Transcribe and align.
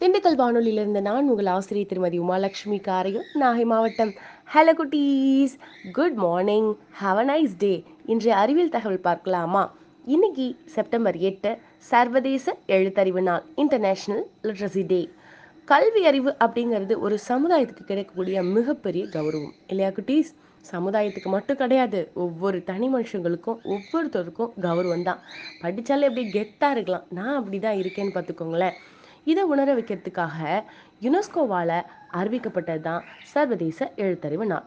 திண்டுக்கல் 0.00 0.38
வானொலியிலிருந்து 0.40 1.00
நான் 1.06 1.28
உங்கள் 1.32 1.48
ஆசிரியர் 1.52 1.88
திருமதி 1.90 2.16
உமாலட்சுமி 2.22 2.78
காரையும் 2.88 3.28
நாகை 3.42 3.62
மாவட்டம் 3.70 4.10
ஹலோ 4.54 4.72
குட்டீஸ். 4.80 5.54
Good 5.96 6.18
morning 6.24 6.68
have 7.02 7.18
a 7.22 7.24
nice 7.30 7.54
day 7.62 7.70
இன்றைய 8.12 8.34
அறிவியல் 8.42 8.72
தகவல் 8.74 9.06
பார்க்கலாமா? 9.06 9.62
இன்னைக்கு 10.14 10.46
செப்டம்பர் 10.74 11.16
எட்டு 11.28 11.50
சர்வதேச 11.90 12.54
எழுத்தறிவு 12.76 13.22
நாள் 13.28 13.44
இன்டர்நேஷ்னல் 13.62 14.24
லிட்ரஸி 14.48 14.82
டே 14.92 15.00
கல்வி 15.68 16.02
அறிவு 16.10 16.32
அப்படிங்கிறது 16.46 16.96
ஒரு 17.06 17.18
சமுதாயத்துக்கு 17.30 17.86
கிடைக்கக்கூடிய 17.90 18.42
மிகப்பெரிய 18.56 19.04
கௌரவம் 19.16 19.54
இல்லையா 19.70 19.90
குட்டீஸ்? 19.98 20.32
சமுதாயத்துக்கு 20.64 21.32
மட்டும் 21.36 21.60
கிடையாது 21.62 22.02
ஒவ்வொரு 22.26 22.60
தனி 22.70 22.90
மனுஷங்களுக்கும் 22.96 23.58
ஒவ்வொருத்தருக்கும் 23.74 24.52
கௌரவம் 24.66 25.06
தான் 25.08 25.22
படித்தாலே 25.62 26.08
எப்படி 26.10 26.26
கெத்தாக 26.36 26.76
இருக்கலாம். 26.76 27.06
நான் 27.18 27.38
அப்படி 27.40 27.60
தான் 27.66 27.80
இருக்கேன்னு 27.82 28.14
பார்த்துக்கோங்களேன். 28.16 28.76
இதை 29.26 29.42
உணர 29.52 29.68
வைக்கிறதுக்காக 29.74 30.40
யுனெஸ்கோவால் 31.02 31.78
அறிவிக்கப்பட்டது 32.18 32.80
தான் 32.80 33.04
சர்வதேச 33.32 33.88
எழுத்தறிவு 33.96 34.46
நாள். 34.46 34.66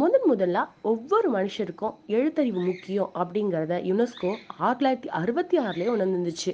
முதன் 0.00 0.26
முதலாக 0.26 0.72
ஒவ்வொரு 0.90 1.28
மனுஷருக்கும் 1.36 1.94
எழுத்தறிவு 2.08 2.60
முக்கியம் 2.64 3.10
அப்படிங்கிறத 3.20 3.76
யுனெஸ்கோ 3.90 4.30
ஆயிரத்தி 4.58 4.84
தொள்ளாயிரத்தி 4.84 5.10
அறுபத்தி 5.20 5.56
ஆறுலேயே 5.58 5.90
உணர்ந்துருந்துச்சு. 5.94 6.52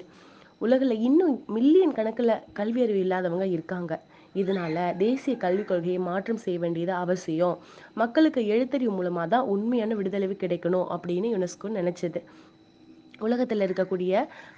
உலகில் 0.59 0.95
இன்னும் 1.09 1.35
மில்லியன் 1.57 1.97
கணக்கில் 1.99 2.35
கல்வி 2.53 2.83
அறிவு 2.83 3.01
இல்லாதவங்க 3.01 3.47
இருக்காங்க. 3.47 3.93
இதனால 4.35 4.77
தேசிய 4.97 5.37
கல்விக் 5.37 5.69
கொள்கையை 5.69 6.01
மாற்றம் 6.09 6.43
செய்ய 6.45 6.59
வேண்டியது 6.59 6.93
அவசியம். 6.93 7.57
மக்களுக்கு 7.95 8.43
எழுத்தறிவு 8.55 8.95
மூலமாக 8.99 9.27
தான் 9.27 9.49
உண்மையான 9.55 9.95
விடுதலை 9.95 10.29
கிடைக்கணும் 10.29 10.91
அப்படின்னு 10.97 11.31
யுனெஸ்கோ 11.35 11.71
நினைச்சது. 11.79 12.23
உலகத்தில் 13.27 13.65
இருக்கக்கூடிய 13.67 14.13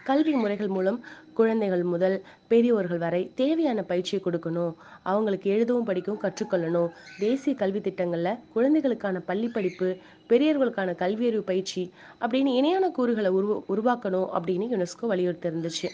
கல்வி 0.08 0.34
முறைகள் 0.42 0.72
மூலம் 0.76 0.98
குழந்தைகள் 1.38 1.84
முதல் 1.92 2.16
பெரியோர்கள் 2.50 3.00
வரை 3.04 3.20
தேவையான 3.40 3.82
பயிற்சியை 3.90 4.20
கொடுக்கணும். 4.24 4.74
அவங்களுக்கு 5.10 5.48
எழுதவும் 5.54 5.88
படிக்கவும் 5.90 6.22
கற்றுக்கொள்ளணும். 6.24 6.90
தேசிய 7.18 7.54
கல்வி 7.62 7.80
திட்டங்களில் 7.80 8.40
குழந்தைகளுக்கான 8.56 9.22
பள்ளி 9.30 9.48
படிப்பு 9.56 9.88
பெரியவர்களுக்கான 10.30 10.90
கல்வியறிவு 11.02 11.44
பயிற்சி 11.50 11.82
அப்படின்னு 12.20 12.50
இணையான 12.60 12.84
கூறுகளை 12.98 13.30
உருவ 13.38 13.56
உருவாக்கணும் 13.74 14.28
அப்படின்னு 14.36 14.68
யுனெஸ்கோ 14.72 15.06
வலியுறுத்தி 15.12 15.48
இருந்துச்சு 15.48 15.88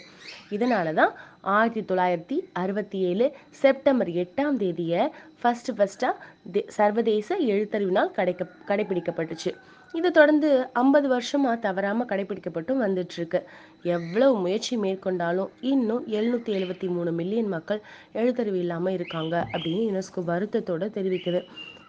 இதனால 0.55 0.93
தான் 0.99 1.11
ஆயிரத்தி 1.43 1.81
தொள்ளாயிரத்தி 1.81 2.37
அறுபத்தி 2.53 2.99
ஏழு 2.99 3.25
செப்டம்பர் 3.61 4.09
எட்டாம் 4.13 4.57
தேதியை 4.57 5.03
ஃபஸ்ட்டு 5.41 5.75
ஃபஸ்ட்டாக 5.77 6.63
சர்வதேச 6.69 7.37
எழுத்தறிவு 7.47 7.91
நாள் 7.91 8.11
கடைக்க 8.11 8.47
கடைபிடிக்கப்பட்டுச்சு 8.67 9.51
இதை 9.93 10.09
தொடர்ந்து 10.11 10.49
ஐம்பது 10.73 11.07
வருஷமா 11.09 11.59
தவறாமல் 11.59 12.07
கடைபிடிக்கப்பட்டும் 12.07 12.83
வந்துட்டுருக்கு 12.83 13.39
எவ்வளவு 13.87 14.33
முயற்சி 14.35 14.77
மேற்கொண்டாலும் 14.77 15.49
இன்னும் 15.61 16.03
எழுநூத்தி 16.07 16.51
எழுபத்தி 16.53 16.87
மூணு 16.87 17.11
மில்லியன் 17.11 17.47
மக்கள் 17.47 17.81
எழுத்தறிவு 18.13 18.55
இல்லாமல் 18.55 18.93
இருக்காங்க 18.93 19.35
அப்படின்னு 19.53 19.83
யுனெஸ்கோ 19.89 20.23
வருத்தத்தோட 20.25 20.85
தெரிவிக்குது. 20.97 21.41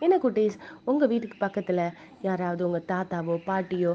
என்ன 0.04 0.14
குட்டீஸ்? 0.22 0.56
உங்கள் 0.90 1.08
வீட்டுக்கு 1.10 1.36
பக்கத்தில் 1.38 1.82
யாராவது 2.26 2.62
உங்கள் 2.66 2.86
தாத்தாவோ 2.92 3.34
பாட்டியோ 3.48 3.92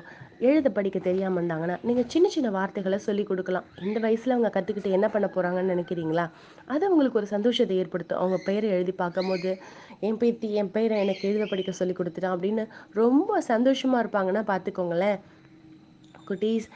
எழுத 0.48 0.68
படிக்க 0.78 0.98
தெரியாமல் 1.08 1.40
இருந்தாங்கன்னா 1.40 1.78
நீங்கள் 1.88 2.08
சின்ன 2.14 2.28
சின்ன 2.36 2.50
வார்த்தைகளை 2.58 2.98
சொல்லி 3.06 3.24
கொடுக்கலாம். 3.30 3.68
இந்த 3.88 4.00
வயசில் 4.06 4.36
அவங்க 4.36 4.52
கற்றுக்கிட்டு 4.58 4.92
என்ன 4.98 5.08
பண்ண 5.14 5.28
போகிறாங்கன்னு 5.36 5.74
நினைக்கிறீங்களா? 5.76 6.26
அது 6.74 6.84
அவங்களுக்கு 6.90 7.20
ஒரு 7.22 7.30
சந்தோஷத்தை 7.36 7.78
ஏற்படுத்தும். 7.84 8.22
அவங்க 8.22 8.40
பெயரை 8.50 8.70
எழுதி 8.78 8.96
பார்க்கும்போது 9.04 9.52
என் 10.08 10.20
பேத்தி 10.24 10.50
என் 10.62 10.72
பெயரை 10.76 11.00
எனக்கு 11.06 11.24
எழுத 11.32 11.48
படிக்க 11.54 11.74
சொல்லி 11.80 11.96
கொடுத்துட்டான் 12.00 12.36
அப்படின்னு 12.36 12.66
ரொம்ப 13.02 13.42
சந்தோஷமாக 13.52 14.04
இருப்பாங்கன்னா 14.04 14.44
பார்த்துக்கோங்களேன். 14.52 15.20
குட்டீஸ் 16.30 16.70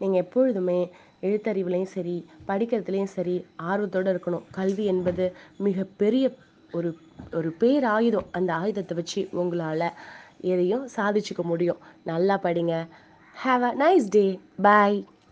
நீங்கள் 0.00 0.22
எப்பொழுதுமே 0.24 0.80
எழுத்தறிவுலையும் 1.26 1.92
சரி 1.96 2.16
படிக்கிறதுலையும் 2.48 3.14
சரி 3.18 3.36
ஆர்வத்தோடு 3.70 4.10
இருக்கணும். 4.14 4.44
கல்வி 4.58 4.84
என்பது 4.94 5.24
மிகப்பெரிய 5.66 6.24
ஒரு 6.76 6.90
ஒரு 7.32 7.50
பேர் 7.60 7.84
ஆயுதம். 7.94 8.28
அந்த 8.32 8.50
ஆயுதத்தை 8.54 8.94
வச்சு 8.96 9.20
உங்களால் 9.32 9.88
எதையும் 10.44 10.86
சாதிச்சுக்க 10.96 11.42
முடியும். 11.42 11.80
நல்லா 12.04 12.34
படிங்க. 12.42 12.74
Have 13.36 13.64
a 13.70 13.72
nice 13.78 14.06
day 14.10 14.24
bye 14.62 14.98